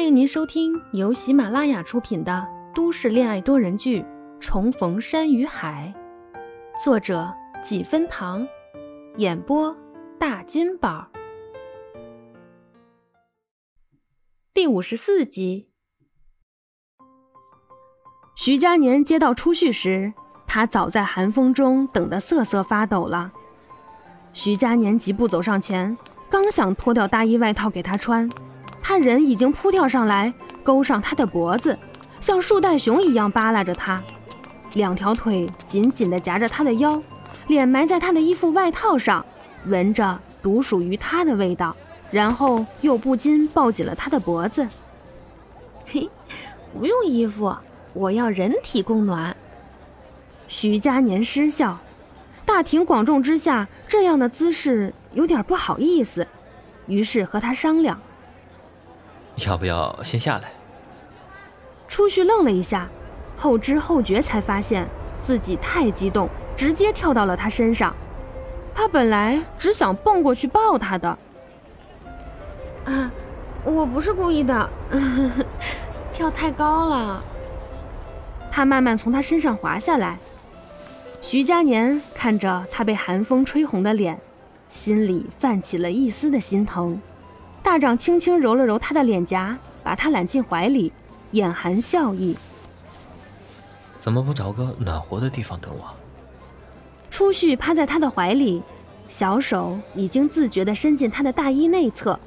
[0.00, 4.00] 欢迎您收听由喜马拉雅出品的都市恋爱多人剧
[4.40, 5.92] 《重逢山与海》，
[6.82, 7.30] 作者
[7.62, 8.48] 几分糖，
[9.18, 9.76] 演播
[10.18, 11.06] 大金宝，
[14.54, 15.68] 第五十四集。
[18.34, 20.14] 徐佳年接到出续时，
[20.46, 23.30] 他早在寒风中等得瑟瑟发抖了。
[24.32, 25.94] 徐佳年疾步走上前，
[26.30, 28.26] 刚想脱掉大衣外套给他穿。
[28.82, 30.32] 他人已经扑跳上来，
[30.62, 31.78] 勾上他的脖子，
[32.20, 34.02] 像树袋熊一样扒拉着他，
[34.74, 37.00] 两条腿紧紧地夹着他的腰，
[37.46, 39.24] 脸埋在他的衣服外套上，
[39.66, 41.76] 闻着独属于他的味道，
[42.10, 44.66] 然后又不禁抱紧了他的脖子。
[45.86, 46.08] 嘿，
[46.72, 47.54] 不用衣服，
[47.92, 49.36] 我要人体供暖。
[50.48, 51.78] 徐佳年失笑，
[52.44, 56.26] 大庭广众之下这样的姿势有点不好意思，
[56.86, 58.00] 于是和他商量。
[59.46, 60.52] 要不要先下来？
[61.88, 62.88] 初旭愣了一下，
[63.36, 64.86] 后知后觉才发现
[65.20, 67.94] 自己太激动，直接跳到了他身上。
[68.74, 71.18] 他本来只想蹦过去抱他的。
[72.84, 73.10] 啊，
[73.64, 74.70] 我不是故意的，
[76.12, 77.22] 跳太高了。
[78.50, 80.18] 他慢慢从他身上滑下来。
[81.20, 84.18] 徐佳年看着他被寒风吹红的脸，
[84.68, 87.00] 心里泛起了一丝的心疼。
[87.62, 90.92] 大掌轻轻揉了揉他的脸颊，把他揽进怀里，
[91.32, 92.36] 眼含笑意。
[93.98, 95.94] 怎么不找个暖和的地方等我？
[97.10, 98.62] 初旭趴在他的怀里，
[99.06, 102.18] 小手已经自觉地伸进他的大衣内侧，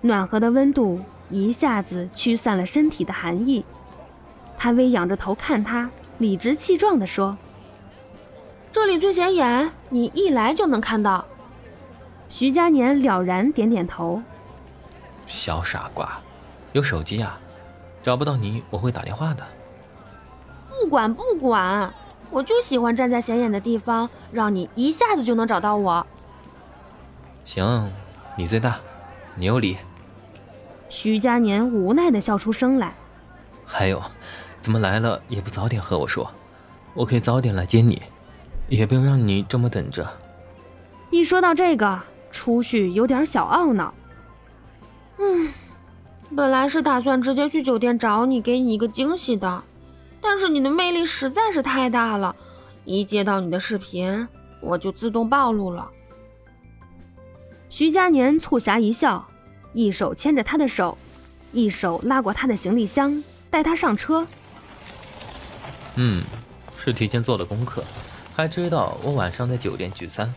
[0.00, 3.64] 暖和的温度一下子驱散了身体的寒意。
[4.56, 7.36] 他微仰着头看他，理直气壮地说
[8.72, 11.24] ：“这里最显眼，你一来就能看到。”
[12.28, 14.22] 徐佳年了然点点头。
[15.28, 16.18] 小傻瓜，
[16.72, 17.38] 有手机啊？
[18.02, 19.46] 找不到你，我会打电话的。
[20.70, 21.92] 不管不管，
[22.30, 26.06] 我就喜欢站在显眼的地方，让你一下子就能找到我。
[27.44, 27.92] 行，
[28.36, 28.80] 你最大，
[29.34, 29.76] 你有理。
[30.88, 32.94] 徐佳年无奈的笑出声来。
[33.66, 34.02] 还有，
[34.62, 36.30] 怎么来了也不早点和我说？
[36.94, 38.00] 我可以早点来接你，
[38.68, 40.08] 也不用让你这么等着。
[41.10, 42.00] 一说到这个，
[42.30, 43.92] 初旭有点小懊恼。
[46.30, 49.62] 嗯，本来是打算直接去酒店找你，给你一个惊喜的，
[50.20, 52.34] 但是你的魅力实在是太大了，
[52.84, 54.26] 一接到你的视频，
[54.60, 55.88] 我就自动暴露了。
[57.68, 59.28] 徐佳年促狭一笑，
[59.72, 60.96] 一手牵着他的手，
[61.52, 64.26] 一手拉过他的行李箱，带他上车。
[65.96, 66.24] 嗯，
[66.78, 67.84] 是提前做了功课，
[68.34, 70.32] 还知道我晚上在酒店聚餐，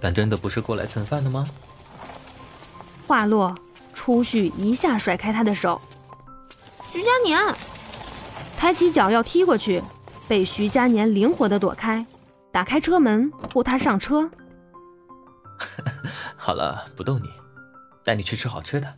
[0.00, 1.46] 但真的不是过来蹭饭的吗？
[3.06, 3.54] 话落。
[3.96, 5.80] 初旭一下甩开他的手，
[6.88, 7.40] 徐佳年
[8.56, 9.82] 抬起脚要踢过去，
[10.28, 12.04] 被徐佳年灵活的躲开，
[12.52, 14.30] 打开车门护他上车。
[16.36, 17.24] 好了，不逗你，
[18.04, 18.94] 带你去吃好吃的。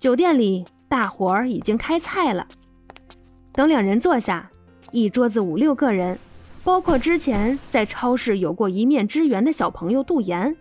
[0.00, 2.48] 酒店里大伙儿已经开菜了，
[3.52, 4.50] 等两人坐下，
[4.90, 6.18] 一桌子五六个人，
[6.64, 10.56] 包括之前在超市有过一面之缘的小朋友杜岩。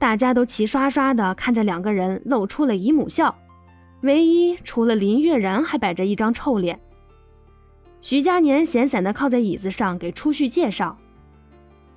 [0.00, 3.36] 大家都齐刷刷地看着两个人，露出了姨母笑。
[4.00, 6.80] 唯一除了林月然，还摆着一张臭脸。
[8.00, 10.96] 徐佳年闲散地靠在椅子上，给初旭介绍。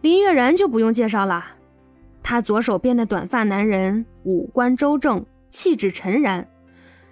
[0.02, 1.46] 林月然就不用介绍了，
[2.22, 6.46] 他左手边的短发男人，五官周正，气质沉然，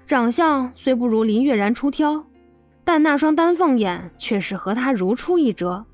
[0.05, 2.25] 长相虽不如林月然出挑，
[2.83, 5.85] 但那双丹凤眼却是和他如出一辙。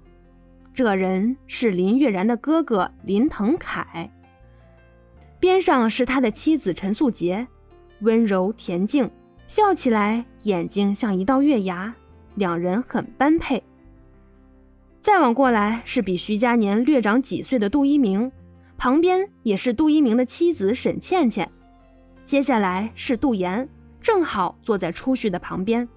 [0.74, 4.12] 这人是林月然的哥哥林腾凯。
[5.40, 7.48] 边上是他的妻子陈素洁，
[8.02, 9.10] 温柔恬静，
[9.48, 11.94] 笑起来眼睛像一道月牙，
[12.36, 13.62] 两人很般配。
[15.02, 18.32] 再往过来是比徐佳年略长几岁的杜一鸣，
[18.78, 21.50] 旁边也是杜一鸣的妻子沈倩倩。
[22.26, 23.70] 接下来是杜岩，
[24.02, 25.88] 正好坐在初旭的旁边。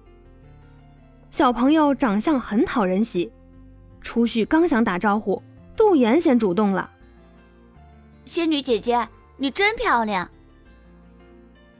[1.29, 3.31] 小朋友长相很讨人喜，
[4.01, 5.41] 初旭刚想打招呼，
[5.75, 6.89] 杜岩先主动了
[8.23, 9.07] ：“仙女姐姐。”
[9.41, 10.29] 你真漂亮！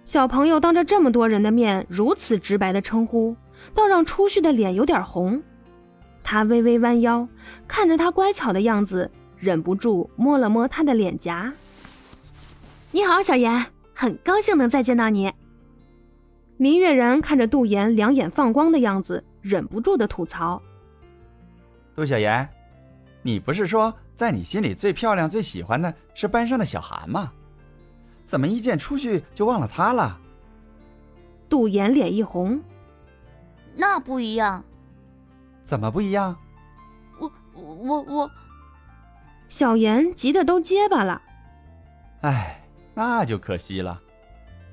[0.04, 3.36] 小朋友当着这么多人的面如此直白的称呼，
[3.72, 5.40] 倒让初旭的脸有点红。
[6.24, 7.28] 他微微弯腰，
[7.68, 11.54] 看着他乖巧的样子，忍不住摸了摸他的脸颊。
[12.90, 13.64] 你好，小妍，
[13.94, 15.32] 很高兴能再见到你。
[16.58, 20.60] 林月然看着杜岩两眼放光的样子，忍不住的吐槽
[21.96, 22.50] ：“杜小妍，
[23.22, 27.32] 你不是说在你心里最漂亮、最喜欢的是班上的小韩吗？”
[28.24, 30.20] 怎么一见出去就忘了他了？
[31.50, 32.62] 杜岩脸一红，
[33.76, 34.64] 那不一样。
[35.64, 36.38] 怎么不一样？
[37.20, 38.32] 我我我，
[39.48, 41.22] 小妍急得都结巴了。
[42.22, 42.64] 哎，
[42.94, 44.02] 那就可惜了。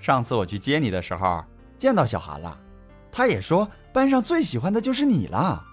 [0.00, 1.44] 上次我去接你的时候，
[1.76, 2.56] 见到小韩了，
[3.10, 5.64] 他也说班上最喜欢的就是你了。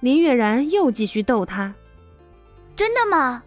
[0.00, 1.74] 林月然又继续逗他。
[2.74, 3.42] 真的吗？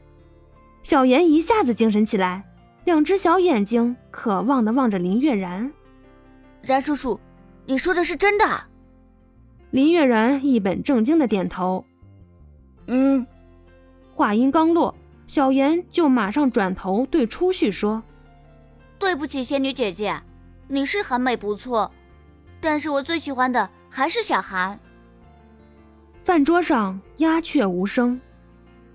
[0.84, 2.44] 小妍一下子精神起来，
[2.86, 5.72] 两只小眼睛渴望的望着林月然。
[6.62, 7.20] 然叔叔，
[7.66, 8.46] 你说的是真的？
[9.72, 11.84] 林月然一本正经的点头。
[12.88, 13.26] 嗯。
[14.14, 14.94] 话音刚落，
[15.26, 18.04] 小妍就马上转头对初旭说
[19.00, 20.22] ：“对不起，仙女姐姐，
[20.68, 21.92] 你是很美不错，
[22.62, 24.80] 但是我最喜欢的还是小韩。”
[26.24, 28.22] 饭桌上鸦雀无声。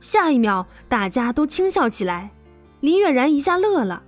[0.01, 2.31] 下一秒，大家都轻笑起来。
[2.81, 4.03] 林月然一下乐了。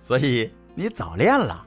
[0.00, 1.66] 所以你早恋了？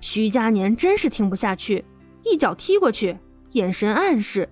[0.00, 1.84] 徐佳年真是听不下去，
[2.22, 3.16] 一脚踢过去，
[3.52, 4.48] 眼神暗示：“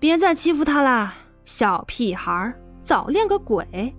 [0.00, 1.14] 别再欺负他啦，
[1.44, 3.94] 小屁孩，早恋个鬼！”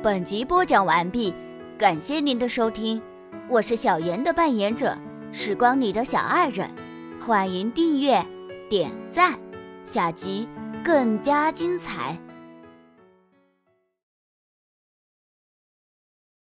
[0.00, 1.34] 本集播讲完毕，
[1.76, 3.02] 感谢您的收听，
[3.48, 4.96] 我是小妍的扮演者，
[5.32, 6.70] 时光里的小爱人。
[7.20, 8.24] 欢迎订阅、
[8.70, 9.38] 点赞，
[9.84, 10.48] 下集
[10.84, 12.16] 更加精彩。